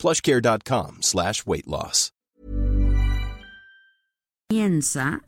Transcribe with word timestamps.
plushcare.com 0.00 1.02
slash 1.02 1.42
weight 1.46 1.66
loss. 1.66 2.12
Comienza 4.48 5.22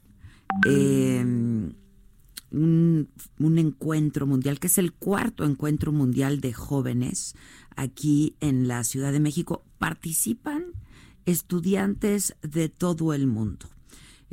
eh, 0.66 1.20
un, 1.20 3.08
un 3.38 3.58
encuentro 3.58 4.26
mundial, 4.26 4.58
que 4.58 4.66
es 4.66 4.78
el 4.78 4.92
cuarto 4.92 5.44
encuentro 5.44 5.92
mundial 5.92 6.40
de 6.40 6.52
jóvenes 6.52 7.36
aquí 7.76 8.34
en 8.40 8.66
la 8.66 8.82
Ciudad 8.82 9.12
de 9.12 9.20
México. 9.20 9.64
Participan 9.78 10.72
estudiantes 11.24 12.34
de 12.42 12.68
todo 12.68 13.12
el 13.12 13.28
mundo. 13.28 13.68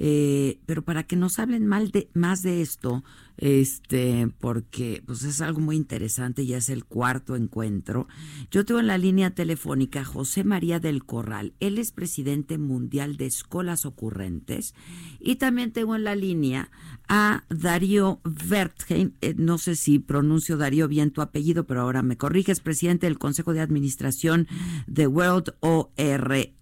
Eh, 0.01 0.61
pero 0.65 0.81
para 0.81 1.03
que 1.03 1.17
nos 1.17 1.39
hablen 1.39 1.67
mal 1.67 1.91
de, 1.91 2.09
más 2.13 2.41
de 2.41 2.61
esto, 2.61 3.03
este, 3.35 4.31
porque 4.39 5.03
pues 5.05 5.23
es 5.23 5.41
algo 5.41 5.59
muy 5.59 5.75
interesante, 5.75 6.45
ya 6.45 6.55
es 6.55 6.69
el 6.69 6.85
cuarto 6.85 7.35
encuentro. 7.35 8.07
Yo 8.49 8.63
tengo 8.63 8.79
en 8.79 8.87
la 8.87 8.97
línea 8.97 9.31
telefónica 9.31 10.05
José 10.05 10.45
María 10.45 10.79
del 10.79 11.03
Corral, 11.03 11.53
él 11.59 11.77
es 11.77 11.91
presidente 11.91 12.57
mundial 12.57 13.17
de 13.17 13.25
Escolas 13.25 13.85
Ocurrentes, 13.85 14.73
y 15.19 15.35
también 15.35 15.73
tengo 15.73 15.97
en 15.97 16.05
la 16.05 16.15
línea 16.15 16.71
a 17.09 17.43
Darío 17.49 18.21
Wertheim, 18.49 19.11
eh, 19.19 19.35
no 19.37 19.57
sé 19.57 19.75
si 19.75 19.99
pronuncio 19.99 20.55
Darío 20.55 20.87
bien 20.87 21.11
tu 21.11 21.21
apellido, 21.21 21.67
pero 21.67 21.81
ahora 21.81 22.03
me 22.03 22.15
corriges, 22.15 22.61
presidente 22.61 23.05
del 23.05 23.19
Consejo 23.19 23.51
de 23.51 23.59
Administración 23.59 24.47
de 24.87 25.07
World 25.07 25.55
OR 25.59 26.58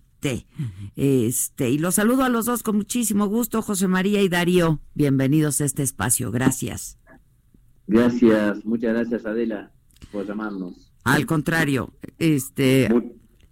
este, 0.96 1.70
y 1.70 1.78
los 1.78 1.96
saludo 1.96 2.24
a 2.24 2.30
los 2.30 2.46
dos 2.46 2.64
con 2.64 2.78
muchísimo 2.78 3.28
gusto, 3.28 3.62
José 3.62 3.88
María 3.88 4.22
y 4.22 4.30
Darío. 4.30 4.80
Bienvenidos 4.94 5.62
a 5.62 5.66
este 5.66 5.84
espacio. 5.84 6.32
Gracias. 6.32 6.98
Gracias, 7.88 8.66
muchas 8.66 8.94
gracias 8.94 9.26
Adela 9.26 9.72
por 10.12 10.28
llamarnos. 10.28 10.92
Al 11.04 11.26
contrario, 11.26 11.94
este 12.20 12.90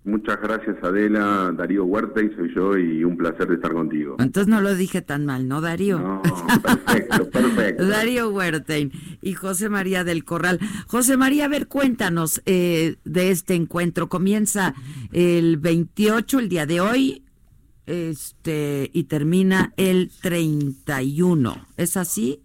Muchas 0.05 0.39
gracias 0.39 0.77
Adela, 0.83 1.51
Darío 1.57 1.83
Huerta 1.83 2.21
y 2.21 2.29
soy 2.35 2.53
yo 2.53 2.77
y 2.77 3.03
un 3.03 3.17
placer 3.17 3.47
de 3.47 3.55
estar 3.55 3.73
contigo. 3.73 4.17
Entonces 4.19 4.47
no 4.47 4.61
lo 4.61 4.75
dije 4.75 5.01
tan 5.01 5.25
mal, 5.25 5.47
¿no, 5.47 5.61
Darío? 5.61 5.97
No, 5.99 6.21
perfecto, 6.61 7.27
perfecto. 7.31 7.87
Darío 7.87 8.29
Huerta 8.29 8.75
y 8.77 9.33
José 9.33 9.67
María 9.67 10.03
del 10.03 10.23
Corral. 10.23 10.59
José 10.85 11.17
María, 11.17 11.45
a 11.45 11.47
ver, 11.47 11.67
cuéntanos 11.67 12.43
eh, 12.45 12.97
de 13.03 13.31
este 13.31 13.55
encuentro. 13.55 14.07
Comienza 14.07 14.75
el 15.11 15.57
28, 15.57 16.37
el 16.37 16.49
día 16.49 16.67
de 16.67 16.81
hoy, 16.81 17.23
este 17.87 18.91
y 18.93 19.05
termina 19.05 19.73
el 19.75 20.11
31. 20.21 21.65
¿Es 21.77 21.97
así? 21.97 22.43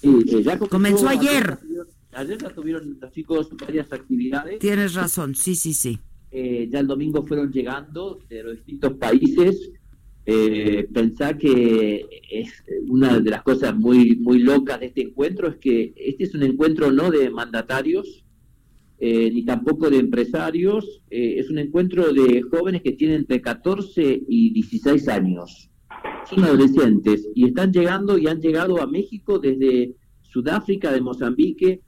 Sí, 0.00 0.24
eh, 0.28 0.42
ya 0.44 0.56
comenzó, 0.56 1.08
ayer. 1.08 1.58
Ayer 2.12 2.38
ya 2.38 2.50
tuvieron 2.50 2.96
los 3.00 3.12
chicos 3.12 3.48
varias 3.56 3.92
actividades. 3.92 4.60
Tienes 4.60 4.94
razón, 4.94 5.34
sí, 5.34 5.56
sí, 5.56 5.74
sí. 5.74 5.98
Eh, 6.32 6.68
ya 6.70 6.80
el 6.80 6.86
domingo 6.86 7.26
fueron 7.26 7.50
llegando 7.50 8.20
de 8.28 8.42
los 8.42 8.56
distintos 8.56 8.94
países. 8.94 9.72
Eh, 10.26 10.86
pensar 10.92 11.38
que 11.38 12.06
es 12.30 12.62
una 12.86 13.18
de 13.18 13.30
las 13.30 13.42
cosas 13.42 13.74
muy, 13.74 14.16
muy 14.16 14.38
locas 14.38 14.78
de 14.78 14.86
este 14.86 15.02
encuentro 15.02 15.48
es 15.48 15.56
que 15.56 15.92
este 15.96 16.24
es 16.24 16.34
un 16.34 16.42
encuentro 16.44 16.92
no 16.92 17.10
de 17.10 17.30
mandatarios, 17.30 18.24
eh, 18.98 19.30
ni 19.32 19.44
tampoco 19.44 19.90
de 19.90 19.98
empresarios, 19.98 21.02
es 21.08 21.48
un 21.50 21.58
encuentro 21.58 22.12
de 22.12 22.42
jóvenes 22.42 22.82
que 22.82 22.92
tienen 22.92 23.20
entre 23.20 23.40
14 23.40 24.22
y 24.28 24.52
16 24.52 25.08
años. 25.08 25.70
Son 26.28 26.44
adolescentes 26.44 27.26
y 27.34 27.46
están 27.46 27.72
llegando 27.72 28.18
y 28.18 28.28
han 28.28 28.40
llegado 28.40 28.80
a 28.80 28.86
México 28.86 29.38
desde 29.38 29.96
Sudáfrica, 30.20 30.92
de 30.92 31.00
Mozambique, 31.00 31.80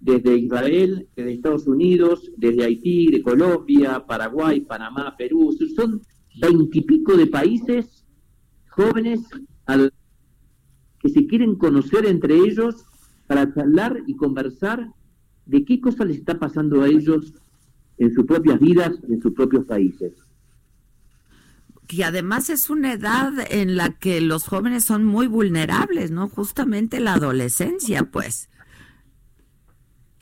desde 0.00 0.36
Israel, 0.36 1.08
desde 1.14 1.34
Estados 1.34 1.66
Unidos, 1.66 2.30
desde 2.36 2.64
Haití, 2.64 3.10
de 3.10 3.22
Colombia, 3.22 4.04
Paraguay, 4.06 4.62
Panamá, 4.62 5.14
Perú. 5.16 5.54
Son 5.76 6.00
veintipico 6.40 7.16
de 7.16 7.26
países 7.26 8.06
jóvenes 8.68 9.20
que 11.00 11.08
se 11.08 11.26
quieren 11.26 11.54
conocer 11.56 12.06
entre 12.06 12.34
ellos 12.36 12.84
para 13.26 13.52
charlar 13.54 14.02
y 14.06 14.16
conversar 14.16 14.92
de 15.46 15.64
qué 15.64 15.80
cosa 15.80 16.04
les 16.04 16.18
está 16.18 16.38
pasando 16.38 16.82
a 16.82 16.88
ellos 16.88 17.34
en 17.98 18.14
sus 18.14 18.24
propias 18.24 18.58
vidas, 18.58 18.92
en 19.08 19.20
sus 19.20 19.32
propios 19.32 19.66
países. 19.66 20.12
Y 21.88 22.02
además 22.02 22.50
es 22.50 22.70
una 22.70 22.92
edad 22.92 23.32
en 23.50 23.76
la 23.76 23.90
que 23.90 24.20
los 24.20 24.46
jóvenes 24.46 24.84
son 24.84 25.04
muy 25.04 25.26
vulnerables, 25.26 26.10
¿no? 26.10 26.28
Justamente 26.28 27.00
la 27.00 27.14
adolescencia, 27.14 28.04
pues. 28.10 28.48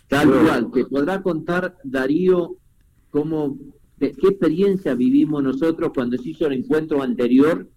Tal 0.08 0.30
cual, 0.30 0.70
te 0.72 0.86
podrá 0.86 1.22
contar 1.22 1.76
Darío 1.84 2.56
cómo, 3.10 3.58
qué 3.98 4.06
experiencia 4.06 4.94
vivimos 4.94 5.42
nosotros 5.42 5.92
cuando 5.94 6.16
se 6.16 6.30
hizo 6.30 6.46
el 6.46 6.54
encuentro 6.54 7.02
anterior 7.02 7.68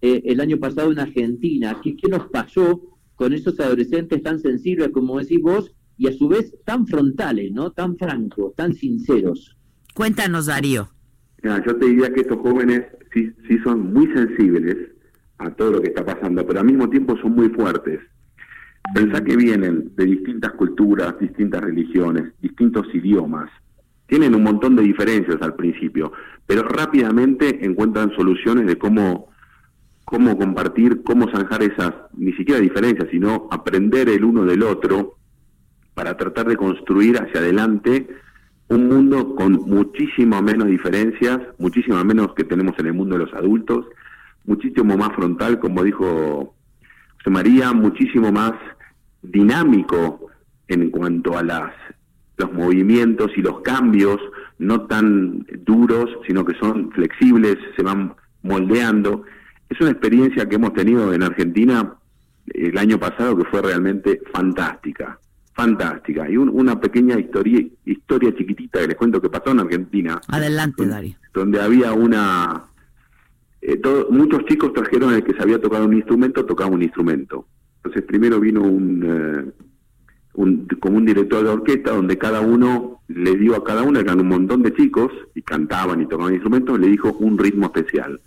eh, 0.00 0.22
el 0.24 0.40
año 0.40 0.58
pasado 0.58 0.90
en 0.92 0.98
Argentina. 0.98 1.78
¿Qué, 1.82 1.96
¿Qué 1.96 2.08
nos 2.08 2.28
pasó 2.28 2.80
con 3.14 3.32
esos 3.32 3.58
adolescentes 3.60 4.22
tan 4.22 4.40
sensibles 4.40 4.90
como 4.90 5.18
decís 5.18 5.40
vos 5.40 5.72
y 5.96 6.08
a 6.08 6.12
su 6.12 6.28
vez 6.28 6.54
tan 6.64 6.86
frontales, 6.86 7.52
¿no? 7.52 7.70
Tan 7.70 7.96
francos, 7.96 8.54
tan 8.56 8.74
sinceros. 8.74 9.56
Cuéntanos, 9.94 10.46
Darío. 10.46 10.88
yo 11.42 11.76
te 11.76 11.86
diría 11.86 12.12
que 12.12 12.22
estos 12.22 12.38
jóvenes 12.38 12.82
sí, 13.12 13.30
sí 13.46 13.58
son 13.62 13.92
muy 13.92 14.06
sensibles 14.08 14.76
a 15.38 15.50
todo 15.54 15.72
lo 15.72 15.80
que 15.80 15.88
está 15.88 16.04
pasando, 16.04 16.44
pero 16.46 16.60
al 16.60 16.66
mismo 16.66 16.88
tiempo 16.88 17.16
son 17.18 17.32
muy 17.32 17.48
fuertes. 17.50 18.00
Pensá 18.92 19.24
que 19.24 19.36
vienen 19.36 19.92
de 19.96 20.04
distintas 20.04 20.52
culturas, 20.52 21.18
distintas 21.18 21.62
religiones, 21.62 22.32
distintos 22.40 22.86
idiomas. 22.94 23.50
Tienen 24.06 24.34
un 24.34 24.42
montón 24.42 24.76
de 24.76 24.82
diferencias 24.82 25.40
al 25.40 25.54
principio, 25.54 26.12
pero 26.46 26.62
rápidamente 26.62 27.64
encuentran 27.64 28.14
soluciones 28.14 28.66
de 28.66 28.76
cómo, 28.76 29.28
cómo 30.04 30.36
compartir, 30.36 31.02
cómo 31.02 31.30
zanjar 31.30 31.62
esas, 31.62 31.94
ni 32.12 32.32
siquiera 32.34 32.60
diferencias, 32.60 33.08
sino 33.10 33.48
aprender 33.50 34.08
el 34.10 34.22
uno 34.22 34.44
del 34.44 34.62
otro 34.62 35.14
para 35.94 36.16
tratar 36.16 36.46
de 36.46 36.56
construir 36.56 37.16
hacia 37.16 37.40
adelante 37.40 38.06
un 38.68 38.88
mundo 38.88 39.34
con 39.34 39.52
muchísimo 39.52 40.40
menos 40.42 40.68
diferencias, 40.68 41.40
muchísimo 41.58 42.02
menos 42.04 42.34
que 42.34 42.44
tenemos 42.44 42.74
en 42.78 42.86
el 42.86 42.94
mundo 42.94 43.16
de 43.16 43.24
los 43.24 43.34
adultos, 43.34 43.86
muchísimo 44.44 44.96
más 44.96 45.14
frontal, 45.14 45.58
como 45.58 45.82
dijo 45.82 46.53
José 47.24 47.30
María, 47.30 47.72
muchísimo 47.72 48.30
más 48.30 48.52
dinámico 49.22 50.28
en 50.68 50.90
cuanto 50.90 51.38
a 51.38 51.42
las 51.42 51.72
los 52.36 52.52
movimientos 52.52 53.30
y 53.36 53.40
los 53.40 53.60
cambios, 53.60 54.18
no 54.58 54.82
tan 54.82 55.46
duros, 55.64 56.10
sino 56.26 56.44
que 56.44 56.54
son 56.58 56.90
flexibles, 56.90 57.56
se 57.76 57.82
van 57.82 58.12
moldeando. 58.42 59.22
Es 59.70 59.80
una 59.80 59.92
experiencia 59.92 60.46
que 60.46 60.56
hemos 60.56 60.74
tenido 60.74 61.14
en 61.14 61.22
Argentina 61.22 61.94
el 62.48 62.76
año 62.76 62.98
pasado 62.98 63.38
que 63.38 63.44
fue 63.44 63.62
realmente 63.62 64.20
fantástica, 64.32 65.18
fantástica. 65.54 66.28
Y 66.28 66.36
una 66.36 66.78
pequeña 66.78 67.18
historia, 67.18 67.64
historia 67.86 68.34
chiquitita 68.36 68.80
que 68.80 68.88
les 68.88 68.96
cuento 68.96 69.22
que 69.22 69.30
pasó 69.30 69.52
en 69.52 69.60
Argentina. 69.60 70.20
Adelante, 70.28 70.86
Dario. 70.86 71.14
Donde 71.32 71.62
había 71.62 71.92
una... 71.94 72.64
Eh, 73.66 73.80
muchos 74.10 74.44
chicos 74.44 74.74
trajeron 74.74 75.14
el 75.14 75.24
que 75.24 75.32
sabía 75.32 75.58
tocar 75.58 75.80
un 75.80 75.94
instrumento, 75.94 76.44
tocaba 76.44 76.70
un 76.70 76.82
instrumento. 76.82 77.46
Entonces 77.76 78.02
primero 78.02 78.38
vino 78.38 78.60
un, 78.60 79.02
eh, 79.02 79.52
un, 80.34 80.68
como 80.78 80.98
un 80.98 81.06
director 81.06 81.42
de 81.42 81.48
orquesta 81.48 81.92
donde 81.92 82.18
cada 82.18 82.42
uno 82.42 83.00
le 83.08 83.34
dio 83.36 83.56
a 83.56 83.64
cada 83.64 83.82
uno, 83.82 84.00
eran 84.00 84.20
un 84.20 84.28
montón 84.28 84.62
de 84.62 84.74
chicos 84.74 85.10
y 85.34 85.40
cantaban 85.40 86.02
y 86.02 86.06
tocaban 86.06 86.34
instrumentos, 86.34 86.78
le 86.78 86.88
dijo 86.88 87.14
un 87.14 87.38
ritmo 87.38 87.66
especial. 87.74 88.20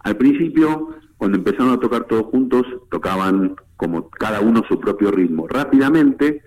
Al 0.00 0.18
principio, 0.18 0.90
cuando 1.16 1.38
empezaron 1.38 1.72
a 1.72 1.80
tocar 1.80 2.04
todos 2.04 2.26
juntos, 2.26 2.66
tocaban 2.90 3.56
como 3.76 4.10
cada 4.10 4.40
uno 4.40 4.62
su 4.68 4.78
propio 4.78 5.10
ritmo. 5.10 5.48
Rápidamente 5.48 6.42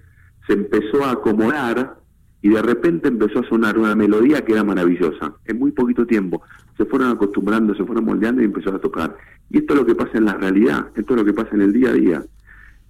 se 0.46 0.54
empezó 0.54 1.04
a 1.04 1.14
acomodar 1.14 1.98
y 2.44 2.50
de 2.50 2.62
repente 2.62 3.08
empezó 3.08 3.40
a 3.40 3.50
sonar 3.50 3.80
una 3.80 3.96
melodía 3.96 4.46
que 4.46 4.54
era 4.54 4.64
maravillosa. 4.64 5.34
En 5.46 5.58
muy 5.58 5.72
poquito 5.72 6.06
tiempo 6.06 6.44
se 6.78 6.86
fueron 6.86 7.10
acostumbrando, 7.10 7.76
se 7.76 7.86
fueron 7.86 8.06
moldeando 8.06 8.42
y 8.42 8.46
empezó 8.46 8.74
a 8.74 8.80
tocar. 8.80 9.18
Y 9.50 9.60
esto 9.60 9.74
es 9.74 9.80
lo 9.80 9.86
que 9.86 9.96
pasa 9.96 10.18
en 10.18 10.26
la 10.26 10.34
realidad, 10.34 10.88
esto 10.96 11.14
es 11.14 11.20
lo 11.20 11.26
que 11.26 11.34
pasa 11.34 11.50
en 11.54 11.62
el 11.62 11.74
día 11.74 11.90
a 11.90 11.94
día 11.94 12.24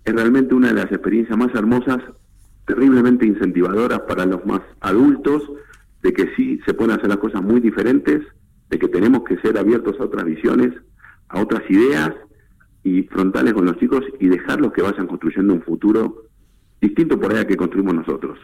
es 0.05 0.13
realmente 0.13 0.53
una 0.53 0.67
de 0.67 0.75
las 0.75 0.91
experiencias 0.91 1.37
más 1.37 1.53
hermosas, 1.55 1.97
terriblemente 2.67 3.25
incentivadoras 3.25 4.01
para 4.01 4.25
los 4.25 4.45
más 4.45 4.61
adultos, 4.79 5.43
de 6.03 6.13
que 6.13 6.31
sí 6.35 6.59
se 6.65 6.75
pueden 6.75 6.95
hacer 6.95 7.09
las 7.09 7.17
cosas 7.17 7.41
muy 7.41 7.59
diferentes 7.59 8.21
de 8.69 8.79
que 8.79 8.87
tenemos 8.87 9.23
que 9.23 9.37
ser 9.37 9.57
abiertos 9.57 9.99
a 9.99 10.03
otras 10.03 10.25
visiones, 10.25 10.73
a 11.29 11.41
otras 11.41 11.63
ideas 11.69 12.11
y 12.83 13.03
frontales 13.03 13.53
con 13.53 13.65
los 13.65 13.77
chicos 13.77 14.03
y 14.19 14.27
dejarlos 14.27 14.71
que 14.73 14.83
vayan 14.83 15.07
construyendo 15.07 15.53
un 15.53 15.63
futuro 15.63 16.25
distinto 16.79 17.19
por 17.19 17.33
ahí 17.33 17.45
que 17.45 17.57
construimos 17.57 17.95
nosotros. 17.95 18.37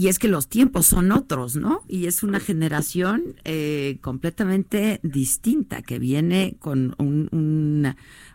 Y 0.00 0.08
es 0.08 0.18
que 0.18 0.28
los 0.28 0.48
tiempos 0.48 0.86
son 0.86 1.12
otros, 1.12 1.56
¿no? 1.56 1.82
Y 1.86 2.06
es 2.06 2.22
una 2.22 2.40
generación 2.40 3.34
eh, 3.44 3.98
completamente 4.00 4.98
distinta, 5.02 5.82
que 5.82 5.98
viene 5.98 6.56
con 6.58 6.94
un, 6.96 7.28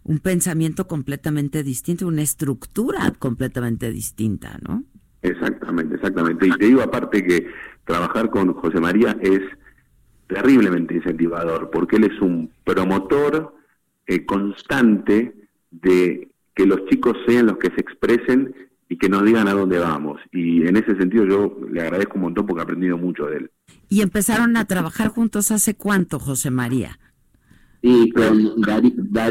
un, 0.04 0.20
pensamiento 0.20 0.88
completamente 0.88 1.64
distinto, 1.64 2.06
una 2.06 2.22
estructura 2.22 3.12
completamente 3.18 3.92
distinta, 3.92 4.60
¿no? 4.62 4.84
Exactamente, 5.24 5.96
exactamente. 5.96 6.46
Y 6.46 6.52
te 6.52 6.66
digo 6.68 6.84
aparte 6.84 7.26
que 7.26 7.48
trabajar 7.84 8.30
con 8.30 8.54
José 8.54 8.80
María 8.80 9.18
es 9.20 9.42
terriblemente 10.28 10.94
incentivador, 10.94 11.72
porque 11.72 11.96
él 11.96 12.04
es 12.04 12.22
un 12.22 12.52
promotor 12.64 13.56
eh, 14.06 14.24
constante 14.24 15.34
de 15.72 16.30
que 16.54 16.68
los 16.68 16.86
chicos 16.92 17.18
sean 17.26 17.48
los 17.48 17.58
que 17.58 17.72
se 17.72 17.82
expresen 17.82 18.54
y 18.90 18.98
que 18.98 19.10
nos 19.10 19.24
digan 19.24 19.48
a 19.48 19.54
dónde 19.54 19.80
vamos. 19.80 20.20
Y 20.32 20.68
en 20.68 20.78
ese 20.78 20.96
sentido 20.96 21.26
yo 21.26 21.58
le 21.72 21.82
agradezco 21.82 22.16
un 22.16 22.22
montón 22.22 22.46
porque 22.46 22.62
he 22.62 22.64
aprendido 22.64 22.98
mucho 22.98 23.26
de 23.26 23.38
él. 23.38 23.52
¿Y 23.90 24.02
empezaron 24.02 24.58
a 24.58 24.66
trabajar 24.66 25.10
juntos 25.10 25.52
hace 25.52 25.76
cuánto, 25.76 26.20
José 26.20 26.52
María? 26.52 27.00
Sí, 27.82 28.12
con, 28.12 28.64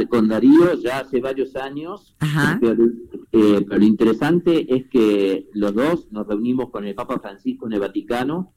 con 0.08 0.28
Darío 0.28 0.74
ya 0.80 1.00
hace 1.00 1.20
varios 1.20 1.56
años. 1.56 2.16
Pero, 2.60 2.84
eh, 3.32 3.66
lo 3.68 3.84
interesante 3.84 4.72
es 4.76 4.86
que 4.88 5.48
los 5.54 5.74
dos 5.74 6.12
nos 6.12 6.26
reunimos 6.26 6.70
con 6.70 6.84
el 6.84 6.94
Papa 6.94 7.18
Francisco 7.18 7.66
en 7.66 7.72
el 7.72 7.80
Vaticano 7.80 8.54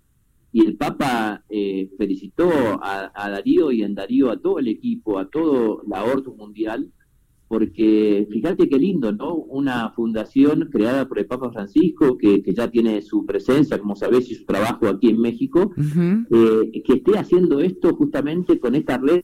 y 0.52 0.66
el 0.66 0.78
Papa 0.78 1.44
eh, 1.50 1.90
felicitó 1.98 2.50
a, 2.82 3.12
a, 3.14 3.30
Darío 3.32 3.72
y 3.72 3.82
en 3.82 3.96
Darío 3.96 4.30
a 4.30 4.40
todo 4.40 4.60
el 4.60 4.68
equipo, 4.68 5.18
a 5.18 5.30
todo 5.30 5.82
la 5.88 6.04
Orto 6.04 6.32
Mundial, 6.36 6.92
porque 7.48 8.28
fíjate 8.30 8.68
qué 8.68 8.78
lindo, 8.78 9.12
¿no? 9.14 9.34
Una 9.36 9.92
fundación 9.92 10.70
creada 10.72 11.08
por 11.08 11.20
el 11.20 11.28
Papa 11.28 11.50
Francisco, 11.52 12.18
que, 12.18 12.44
ya 12.46 12.70
tiene 12.70 13.02
su 13.02 13.26
presencia, 13.26 13.80
como 13.80 13.96
sabés, 13.96 14.30
y 14.30 14.36
su 14.36 14.46
trabajo 14.46 14.88
aquí 14.88 15.10
en 15.10 15.22
México, 15.22 15.72
eh, 15.78 16.84
que 16.84 16.94
esté 16.94 17.18
haciendo 17.18 17.62
esto 17.62 17.96
justamente 17.96 18.60
con 18.60 18.76
esta 18.76 18.98
red 18.98 19.24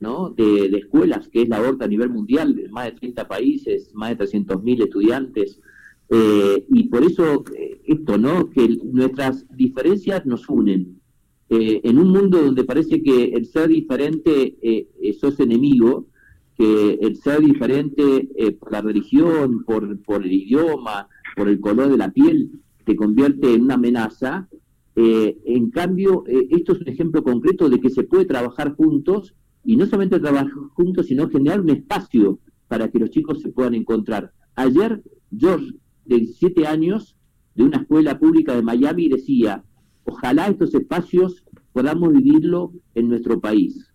¿no? 0.00 0.30
de, 0.30 0.66
escuelas, 0.78 1.28
que 1.28 1.42
es 1.42 1.48
la 1.48 1.58
aborta 1.58 1.84
a 1.84 1.88
nivel 1.88 2.08
mundial, 2.08 2.68
más 2.70 2.86
de 2.86 2.92
30 2.92 3.28
países, 3.28 3.94
más 3.94 4.16
de 4.16 4.24
300.000 4.24 4.84
estudiantes, 4.84 5.60
eh, 6.08 6.64
y 6.70 6.84
por 6.84 7.04
eso 7.04 7.44
eh, 7.54 7.82
esto, 7.84 8.16
¿no? 8.16 8.48
Que 8.48 8.78
nuestras 8.84 9.44
diferencias 9.54 10.24
nos 10.24 10.48
unen. 10.48 11.00
en 11.48 11.98
un 11.98 12.08
mundo 12.08 12.42
donde 12.42 12.64
parece 12.64 13.02
que 13.02 13.26
el 13.26 13.46
ser 13.46 13.68
diferente 13.68 14.56
sos 15.20 15.38
enemigo, 15.38 16.06
que 16.56 16.98
el 17.02 17.16
ser 17.16 17.40
diferente 17.40 18.28
eh, 18.36 18.52
por 18.52 18.72
la 18.72 18.80
religión, 18.80 19.64
por, 19.64 20.00
por 20.02 20.24
el 20.24 20.32
idioma, 20.32 21.08
por 21.36 21.48
el 21.48 21.60
color 21.60 21.90
de 21.90 21.98
la 21.98 22.10
piel, 22.10 22.62
te 22.84 22.96
convierte 22.96 23.54
en 23.54 23.62
una 23.62 23.74
amenaza. 23.74 24.48
Eh, 24.94 25.36
en 25.44 25.70
cambio, 25.70 26.24
eh, 26.26 26.48
esto 26.50 26.72
es 26.72 26.80
un 26.80 26.88
ejemplo 26.88 27.22
concreto 27.22 27.68
de 27.68 27.80
que 27.80 27.90
se 27.90 28.04
puede 28.04 28.24
trabajar 28.24 28.74
juntos 28.74 29.34
y 29.64 29.76
no 29.76 29.84
solamente 29.84 30.20
trabajar 30.20 30.50
juntos, 30.72 31.06
sino 31.06 31.28
generar 31.28 31.60
un 31.60 31.70
espacio 31.70 32.38
para 32.68 32.88
que 32.88 33.00
los 33.00 33.10
chicos 33.10 33.42
se 33.42 33.50
puedan 33.50 33.74
encontrar. 33.74 34.32
Ayer, 34.54 35.02
George, 35.36 35.72
de 36.06 36.18
17 36.18 36.66
años, 36.66 37.16
de 37.54 37.64
una 37.64 37.78
escuela 37.78 38.18
pública 38.18 38.54
de 38.54 38.62
Miami, 38.62 39.08
decía, 39.08 39.64
ojalá 40.04 40.48
estos 40.48 40.74
espacios 40.74 41.44
podamos 41.72 42.12
vivirlo 42.12 42.72
en 42.94 43.08
nuestro 43.08 43.40
país. 43.40 43.92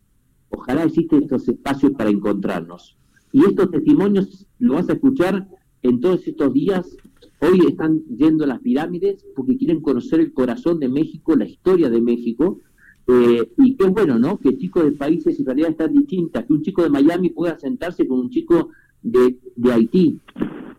Ojalá 0.52 0.84
existen 0.84 1.24
estos 1.24 1.48
espacios 1.48 1.94
para 1.94 2.10
encontrarnos. 2.10 2.98
Y 3.32 3.46
estos 3.46 3.72
testimonios 3.72 4.46
lo 4.60 4.74
vas 4.74 4.90
a 4.90 4.94
escuchar 4.94 5.48
en 5.82 6.00
todos 6.00 6.28
estos 6.28 6.54
días. 6.54 6.98
Hoy 7.40 7.62
están 7.68 8.04
yendo 8.06 8.44
a 8.44 8.48
las 8.48 8.60
pirámides 8.60 9.26
porque 9.36 9.58
quieren 9.58 9.82
conocer 9.82 10.20
el 10.20 10.34
corazón 10.34 10.80
de 10.80 10.90
México, 10.90 11.36
la 11.36 11.46
historia 11.46 11.90
de 11.90 12.02
México. 12.02 12.60
Eh, 13.08 13.50
y 13.58 13.76
qué 13.76 13.86
bueno, 13.86 14.20
¿no? 14.20 14.38
Que 14.38 14.58
chicos 14.58 14.84
de 14.84 14.92
países 14.92 15.40
y 15.40 15.44
realidades 15.44 15.78
tan 15.78 15.94
distintas, 15.94 16.46
que 16.46 16.54
un 16.54 16.62
chico 16.62 16.84
de 16.84 16.90
Miami 16.90 17.30
pueda 17.30 17.58
sentarse 17.58 18.08
con 18.08 18.20
un 18.20 18.30
chico 18.30 18.70
de, 19.02 19.40
de 19.56 19.72
Haití, 19.72 20.20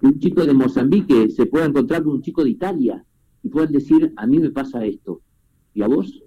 que 0.01 0.07
un 0.07 0.19
chico 0.21 0.45
de 0.45 0.55
Mozambique 0.55 1.31
se 1.31 1.47
pueda 1.47 1.65
encontrar 1.65 2.05
con 2.05 2.13
un 2.13 2.23
chico 2.23 2.45
de 2.45 2.51
Italia 2.51 3.05
y 3.43 3.49
puedan 3.49 3.73
decir, 3.73 4.13
a 4.17 4.27
mí 4.27 4.39
me 4.39 4.51
pasa 4.51 4.85
esto. 4.85 5.21
¿Y 5.75 5.83
a 5.83 5.89
vos? 5.89 6.23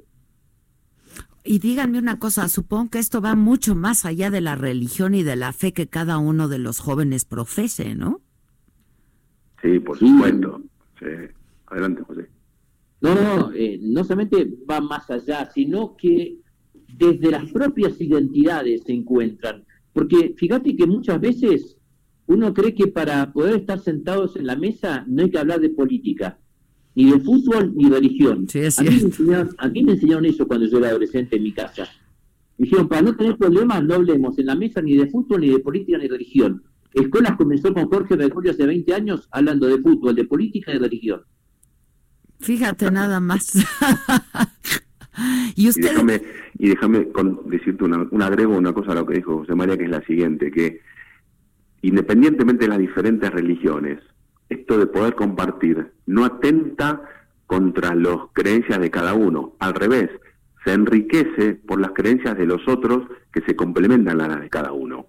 Y 1.46 1.60
díganme 1.60 2.00
una 2.00 2.18
cosa, 2.18 2.50
supongo 2.50 2.90
que 2.90 3.00
esto 3.00 3.22
va 3.22 3.36
mucho 3.36 3.76
más 3.76 4.04
allá 4.04 4.32
de 4.32 4.42
la 4.42 4.56
religión 4.56 5.14
y 5.14 5.22
de 5.22 5.36
la 5.36 5.54
fe 5.54 5.74
que 5.74 5.88
cada 5.88 6.18
uno 6.18 6.48
de 6.48 6.58
los 6.58 6.80
jóvenes 6.80 7.24
profese, 7.24 7.94
¿no? 7.94 8.22
Sí, 9.62 9.80
por 9.80 9.98
supuesto. 9.98 10.64
Sí. 11.00 11.06
Adelante, 11.68 12.02
José. 12.02 12.30
No, 13.02 13.14
no, 13.14 13.52
eh, 13.54 13.80
no 13.80 14.04
solamente 14.04 14.52
va 14.70 14.82
más 14.82 15.10
allá, 15.12 15.50
sino 15.54 15.96
que 15.96 16.40
desde 16.98 17.30
las 17.30 17.52
propias 17.52 18.02
identidades 18.02 18.84
se 18.84 18.94
encuentran. 18.94 19.66
Porque 19.94 20.34
fíjate 20.36 20.76
que 20.76 20.88
muchas 20.88 21.22
veces 21.22 21.78
uno 22.26 22.54
cree 22.56 22.74
que 22.74 22.88
para 22.88 23.32
poder 23.32 23.58
estar 23.58 23.80
sentados 23.80 24.36
en 24.36 24.48
la 24.48 24.56
mesa 24.56 25.06
no 25.08 25.22
hay 25.22 25.30
que 25.30 25.38
hablar 25.38 25.60
de 25.60 25.70
política 25.70 26.40
ni 26.96 27.12
de 27.12 27.20
fútbol 27.20 27.74
ni 27.76 27.90
de 27.90 27.98
religión. 27.98 28.48
a, 28.78 28.84
mí 28.84 28.90
me 28.90 29.02
enseñaron, 29.02 29.50
a, 29.58 29.68
mí 29.68 29.84
me 29.84 29.92
enseñaron, 29.92 30.26
eso 30.26 30.48
cuando 30.48 30.66
yo 30.66 30.78
era 30.78 30.90
adolescente 30.90 31.36
en 31.36 31.44
mi 31.44 31.52
casa. 31.52 31.88
Me 32.58 32.64
dijeron, 32.64 32.88
para 32.88 33.02
no 33.02 33.16
tener 33.16 33.38
problemas, 33.38 33.84
no 33.84 33.96
hablemos 33.96 34.40
en 34.40 34.46
la 34.46 34.56
mesa 34.56 34.82
ni 34.82 34.96
de 34.96 35.08
fútbol, 35.08 35.42
ni 35.42 35.50
de 35.50 35.60
política, 35.60 35.98
ni 35.98 36.06
de 36.06 36.10
religión. 36.10 36.64
Escuelas 36.94 37.36
comenzó 37.36 37.74
con 37.74 37.90
Jorge 37.90 38.16
Gregorio 38.16 38.52
hace 38.52 38.66
20 38.66 38.94
años 38.94 39.28
hablando 39.32 39.68
de 39.68 39.78
fútbol, 39.80 40.16
de 40.16 40.24
política 40.24 40.72
y 40.72 40.76
de 40.76 40.80
religión. 40.80 41.22
Fíjate 42.40 42.90
nada 42.90 43.20
más. 43.20 43.54
y 45.56 45.68
usted... 45.68 45.92
Y 46.58 46.70
déjame, 46.70 47.06
decirte 47.48 47.84
una, 47.84 48.08
un 48.10 48.22
agrego, 48.22 48.58
una 48.58 48.72
cosa 48.72 48.94
a 48.94 48.96
lo 48.96 49.06
que 49.06 49.16
dijo 49.16 49.40
José 49.40 49.56
María, 49.56 49.78
que 49.78 49.84
es 49.84 49.90
la 49.90 50.02
siguiente, 50.06 50.50
que 50.50 50.80
independientemente 51.82 52.64
de 52.64 52.70
las 52.70 52.80
diferentes 52.80 53.30
religiones, 53.30 54.00
esto 54.50 54.78
de 54.78 54.88
poder 54.88 55.16
compartir 55.16 55.92
no 56.06 56.26
atenta 56.26 57.02
contra 57.48 57.96
las 57.96 58.18
creencias 58.34 58.80
de 58.80 58.92
cada 58.92 59.14
uno, 59.14 59.54
al 59.60 59.74
revés, 59.74 60.10
se 60.64 60.74
enriquece 60.74 61.54
por 61.54 61.80
las 61.80 61.92
creencias 61.92 62.38
de 62.38 62.46
los 62.46 62.68
otros 62.68 63.08
que 63.32 63.42
se 63.42 63.56
complementan 63.56 64.22
a 64.22 64.28
las 64.28 64.42
de 64.42 64.50
cada 64.50 64.72
uno. 64.72 65.08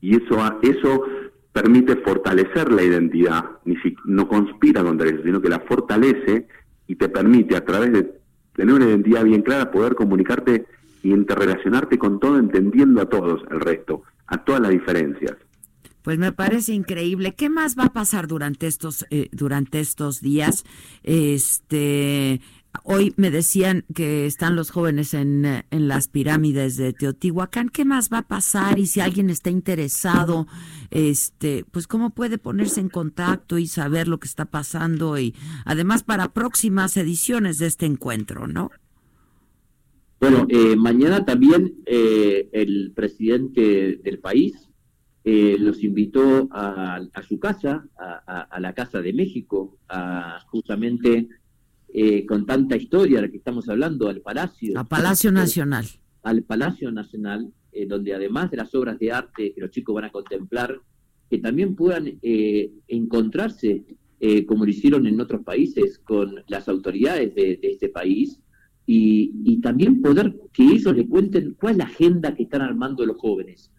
Y 0.00 0.16
eso, 0.16 0.38
eso 0.62 1.04
permite 1.52 1.96
fortalecer 1.96 2.72
la 2.72 2.82
identidad, 2.82 3.44
ni 3.64 3.76
no 4.04 4.28
conspira 4.28 4.82
contra 4.82 5.08
eso, 5.08 5.22
sino 5.24 5.40
que 5.40 5.48
la 5.48 5.60
fortalece 5.60 6.48
y 6.86 6.96
te 6.96 7.08
permite 7.08 7.56
a 7.56 7.64
través 7.64 7.92
de 7.92 8.18
tener 8.54 8.74
una 8.74 8.86
identidad 8.86 9.24
bien 9.24 9.42
clara 9.42 9.70
poder 9.70 9.94
comunicarte 9.94 10.66
y 11.02 11.12
interrelacionarte 11.12 11.98
con 11.98 12.18
todo 12.18 12.38
entendiendo 12.38 13.00
a 13.00 13.06
todos 13.08 13.42
el 13.50 13.60
resto, 13.60 14.02
a 14.26 14.44
todas 14.44 14.60
las 14.60 14.70
diferencias. 14.70 15.36
Pues 16.08 16.18
me 16.18 16.32
parece 16.32 16.72
increíble. 16.72 17.34
¿Qué 17.34 17.50
más 17.50 17.78
va 17.78 17.84
a 17.84 17.92
pasar 17.92 18.28
durante 18.28 18.66
estos 18.66 19.04
eh, 19.10 19.28
durante 19.30 19.78
estos 19.78 20.22
días? 20.22 20.64
Este 21.02 22.40
hoy 22.82 23.12
me 23.18 23.30
decían 23.30 23.84
que 23.94 24.24
están 24.24 24.56
los 24.56 24.70
jóvenes 24.70 25.12
en, 25.12 25.44
en, 25.44 25.86
las 25.86 26.08
pirámides 26.08 26.78
de 26.78 26.94
Teotihuacán. 26.94 27.68
¿Qué 27.68 27.84
más 27.84 28.08
va 28.10 28.20
a 28.20 28.26
pasar? 28.26 28.78
Y 28.78 28.86
si 28.86 29.00
alguien 29.00 29.28
está 29.28 29.50
interesado, 29.50 30.46
este, 30.90 31.66
pues 31.70 31.86
cómo 31.86 32.08
puede 32.08 32.38
ponerse 32.38 32.80
en 32.80 32.88
contacto 32.88 33.58
y 33.58 33.66
saber 33.66 34.08
lo 34.08 34.18
que 34.18 34.28
está 34.28 34.46
pasando 34.46 35.18
y 35.18 35.34
además 35.66 36.04
para 36.04 36.32
próximas 36.32 36.96
ediciones 36.96 37.58
de 37.58 37.66
este 37.66 37.84
encuentro, 37.84 38.46
¿no? 38.46 38.70
Bueno, 40.20 40.46
eh, 40.48 40.74
mañana 40.74 41.26
también 41.26 41.82
eh, 41.84 42.48
el 42.52 42.92
presidente 42.96 44.00
del 44.02 44.20
país, 44.20 44.67
eh, 45.30 45.58
los 45.58 45.84
invitó 45.84 46.48
a, 46.52 47.02
su 47.28 47.38
casa, 47.38 47.86
a, 47.98 48.58
la 48.60 48.72
Casa 48.72 49.02
de 49.02 49.12
México, 49.12 49.76
a 49.86 50.40
justamente 50.46 51.28
eh, 51.92 52.24
con 52.24 52.46
tanta 52.46 52.76
historia 52.76 53.16
de 53.16 53.26
la 53.26 53.30
que 53.30 53.36
estamos 53.36 53.68
hablando, 53.68 54.08
al 54.08 54.22
Palacio. 54.22 54.78
A 54.78 54.84
Palacio 54.84 55.30
Nacional. 55.30 55.84
Al 56.22 56.44
Palacio 56.44 56.90
Nacional, 56.90 57.52
eh, 57.72 57.84
donde 57.84 58.14
además 58.14 58.50
de 58.50 58.56
las 58.56 58.74
obras 58.74 58.98
de 58.98 59.12
arte 59.12 59.52
que 59.52 59.60
los 59.60 59.70
chicos 59.70 59.94
van 59.94 60.04
a 60.04 60.10
contemplar, 60.10 60.80
que 61.28 61.36
también 61.36 61.76
puedan 61.76 62.18
encontrarse, 62.22 63.84
como 64.46 64.64
lo 64.64 64.70
hicieron 64.70 65.06
en 65.06 65.20
otros 65.20 65.44
países, 65.44 65.98
con 65.98 66.36
las 66.46 66.70
autoridades 66.70 67.34
de, 67.34 67.60
este 67.60 67.90
país, 67.90 68.40
y, 68.86 69.34
y, 69.44 69.60
también 69.60 70.00
poder 70.00 70.34
que 70.54 70.62
ellos 70.62 70.96
le 70.96 71.06
cuenten 71.06 71.54
cuál 71.60 71.72
es 71.72 71.78
la 71.78 71.84
agenda 71.84 72.34
que 72.34 72.44
están 72.44 72.62
armando 72.62 73.04
los 73.04 73.18
jóvenes 73.18 73.70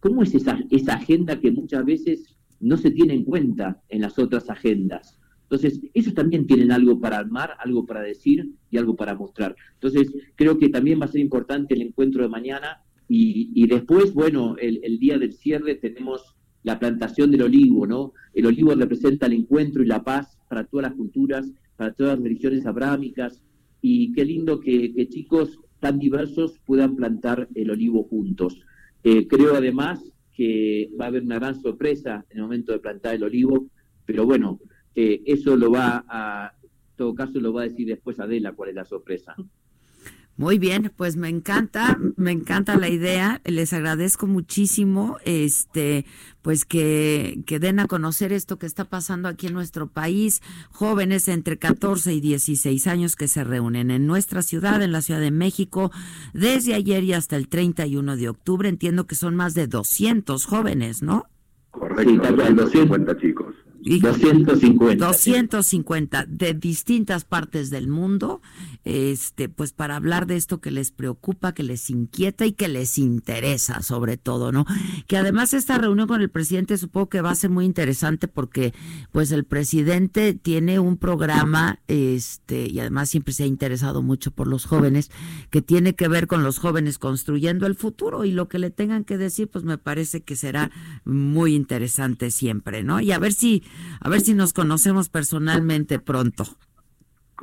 ¿Cómo 0.00 0.22
es 0.22 0.34
esa, 0.34 0.58
agenda 0.88 1.40
que 1.40 1.50
muchas 1.50 1.84
veces 1.84 2.36
no 2.60 2.76
se 2.76 2.90
tiene 2.90 3.14
en 3.14 3.24
cuenta 3.24 3.82
en 3.88 4.02
las 4.02 4.18
otras 4.18 4.48
agendas? 4.50 5.18
Entonces, 5.44 5.80
ellos 5.94 6.14
también 6.14 6.46
tienen 6.46 6.72
algo 6.72 7.00
para 7.00 7.18
armar, 7.18 7.52
algo 7.58 7.86
para 7.86 8.02
decir 8.02 8.50
y 8.70 8.76
algo 8.76 8.96
para 8.96 9.14
mostrar. 9.14 9.56
Entonces, 9.74 10.12
creo 10.34 10.58
que 10.58 10.68
también 10.68 11.00
va 11.00 11.06
a 11.06 11.08
ser 11.08 11.20
importante 11.20 11.74
el 11.74 11.82
encuentro 11.82 12.22
de 12.22 12.28
mañana 12.28 12.82
y, 13.08 13.66
después, 13.66 14.12
bueno, 14.12 14.56
el, 14.58 14.80
el, 14.82 14.98
día 14.98 15.18
del 15.18 15.32
cierre 15.32 15.76
tenemos 15.76 16.36
la 16.62 16.78
plantación 16.78 17.30
del 17.30 17.42
olivo, 17.42 17.86
¿no? 17.86 18.12
El 18.34 18.44
olivo 18.44 18.74
representa 18.74 19.24
el 19.24 19.32
encuentro 19.32 19.82
y 19.82 19.86
la 19.86 20.04
paz 20.04 20.36
para 20.48 20.64
todas 20.64 20.88
las 20.88 20.96
culturas, 20.96 21.50
para 21.76 21.94
todas 21.94 22.18
las 22.18 22.24
religiones 22.24 22.66
abrámicas, 22.66 23.42
y 23.80 24.12
qué 24.12 24.24
lindo 24.24 24.60
que, 24.60 25.08
chicos 25.08 25.58
tan 25.80 25.98
diversos 25.98 26.58
puedan 26.66 26.96
plantar 26.96 27.48
el 27.54 27.70
olivo 27.70 28.02
juntos. 28.04 28.60
Eh, 29.04 29.26
creo 29.26 29.54
además 29.54 30.00
que 30.34 30.90
va 31.00 31.06
a 31.06 31.08
haber 31.08 31.22
una 31.22 31.38
gran 31.38 31.60
sorpresa 31.60 32.24
en 32.30 32.38
el 32.38 32.42
momento 32.44 32.72
de 32.72 32.78
plantar 32.78 33.14
el 33.14 33.24
olivo, 33.24 33.66
pero 34.04 34.24
bueno, 34.24 34.60
eh, 34.94 35.22
eso 35.26 35.56
lo 35.56 35.70
va 35.70 36.04
a, 36.08 36.52
en 36.62 36.96
todo 36.96 37.14
caso 37.14 37.40
lo 37.40 37.52
va 37.52 37.62
a 37.62 37.68
decir 37.68 37.86
después 37.86 38.18
Adela 38.20 38.52
cuál 38.52 38.70
es 38.70 38.74
la 38.74 38.84
sorpresa. 38.84 39.34
Muy 40.38 40.60
bien, 40.60 40.92
pues 40.96 41.16
me 41.16 41.28
encanta, 41.28 41.98
me 42.16 42.30
encanta 42.30 42.76
la 42.76 42.88
idea. 42.88 43.40
Les 43.44 43.72
agradezco 43.72 44.28
muchísimo, 44.28 45.18
este, 45.24 46.06
pues 46.42 46.64
que, 46.64 47.42
que 47.44 47.58
den 47.58 47.80
a 47.80 47.88
conocer 47.88 48.32
esto 48.32 48.56
que 48.56 48.66
está 48.66 48.84
pasando 48.84 49.26
aquí 49.26 49.48
en 49.48 49.54
nuestro 49.54 49.88
país. 49.88 50.40
Jóvenes 50.70 51.26
entre 51.26 51.58
14 51.58 52.14
y 52.14 52.20
16 52.20 52.86
años 52.86 53.16
que 53.16 53.26
se 53.26 53.42
reúnen 53.42 53.90
en 53.90 54.06
nuestra 54.06 54.42
ciudad, 54.42 54.80
en 54.80 54.92
la 54.92 55.02
Ciudad 55.02 55.18
de 55.18 55.32
México, 55.32 55.90
desde 56.34 56.74
ayer 56.74 57.02
y 57.02 57.14
hasta 57.14 57.34
el 57.34 57.48
31 57.48 58.16
de 58.16 58.28
octubre. 58.28 58.68
Entiendo 58.68 59.08
que 59.08 59.16
son 59.16 59.34
más 59.34 59.54
de 59.54 59.66
200 59.66 60.44
jóvenes, 60.44 61.02
¿no? 61.02 61.26
Correcto, 61.72 62.32
250 62.32 63.16
chicos. 63.18 63.37
250. 63.88 65.06
250 65.06 66.26
de 66.26 66.54
distintas 66.54 67.24
partes 67.24 67.70
del 67.70 67.88
mundo, 67.88 68.40
este, 68.84 69.48
pues 69.48 69.72
para 69.72 69.96
hablar 69.96 70.26
de 70.26 70.36
esto 70.36 70.60
que 70.60 70.70
les 70.70 70.90
preocupa, 70.90 71.52
que 71.52 71.62
les 71.62 71.90
inquieta 71.90 72.46
y 72.46 72.52
que 72.52 72.68
les 72.68 72.98
interesa, 72.98 73.82
sobre 73.82 74.16
todo, 74.16 74.52
¿no? 74.52 74.66
Que 75.06 75.16
además 75.16 75.54
esta 75.54 75.78
reunión 75.78 76.08
con 76.08 76.20
el 76.20 76.30
presidente 76.30 76.76
supongo 76.78 77.08
que 77.08 77.20
va 77.20 77.30
a 77.30 77.34
ser 77.34 77.50
muy 77.50 77.64
interesante 77.64 78.28
porque, 78.28 78.74
pues 79.12 79.32
el 79.32 79.44
presidente 79.44 80.34
tiene 80.34 80.78
un 80.78 80.96
programa, 80.96 81.80
este, 81.88 82.68
y 82.68 82.80
además 82.80 83.10
siempre 83.10 83.32
se 83.32 83.44
ha 83.44 83.46
interesado 83.46 84.02
mucho 84.02 84.30
por 84.30 84.46
los 84.46 84.64
jóvenes, 84.64 85.10
que 85.50 85.62
tiene 85.62 85.94
que 85.94 86.08
ver 86.08 86.26
con 86.26 86.42
los 86.42 86.58
jóvenes 86.58 86.98
construyendo 86.98 87.66
el 87.66 87.74
futuro 87.74 88.24
y 88.24 88.32
lo 88.32 88.48
que 88.48 88.58
le 88.58 88.70
tengan 88.70 89.04
que 89.04 89.18
decir, 89.18 89.48
pues 89.48 89.64
me 89.64 89.78
parece 89.78 90.22
que 90.22 90.36
será 90.36 90.70
muy 91.04 91.54
interesante 91.54 92.30
siempre, 92.30 92.82
¿no? 92.82 93.00
Y 93.00 93.12
a 93.12 93.18
ver 93.18 93.32
si 93.32 93.62
a 94.00 94.08
ver 94.08 94.20
si 94.20 94.34
nos 94.34 94.52
conocemos 94.52 95.08
personalmente 95.08 95.98
pronto. 95.98 96.44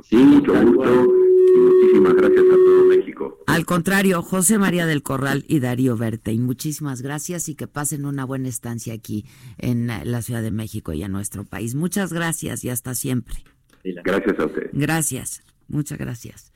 Sí, 0.04 0.18
mucho 0.18 0.54
gusto 0.54 1.08
y 1.56 1.60
muchísimas 1.60 2.16
gracias 2.16 2.44
a 2.46 2.56
todo 2.56 2.86
México. 2.86 3.40
Al 3.48 3.66
contrario, 3.66 4.22
José 4.22 4.58
María 4.58 4.86
del 4.86 5.04
Corral 5.04 5.46
y 5.48 5.60
Darío 5.60 5.98
y 6.26 6.40
muchísimas 6.40 7.02
gracias 7.02 7.48
y 7.50 7.56
que 7.56 7.68
pasen 7.68 8.06
una 8.06 8.26
buena 8.26 8.50
estancia 8.50 8.94
aquí 8.94 9.26
en 9.58 9.88
la 9.88 10.22
Ciudad 10.22 10.42
de 10.42 10.52
México 10.52 10.94
y 10.94 11.04
en 11.04 11.12
nuestro 11.12 11.46
país. 11.46 11.76
Muchas 11.76 12.12
gracias 12.12 12.64
y 12.64 12.70
hasta 12.70 12.94
siempre. 12.96 13.38
Gracias 13.84 14.40
a 14.40 14.46
usted. 14.46 14.70
Gracias, 14.74 15.44
muchas 15.68 15.98
gracias. 15.98 16.52